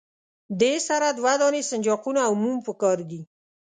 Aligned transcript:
دې 0.59 0.73
سره 0.87 1.07
دوه 1.17 1.33
دانې 1.41 1.61
سنجاقونه 1.69 2.19
او 2.27 2.33
موم 2.43 2.57
پکار 2.67 2.97
دي. 3.09 3.21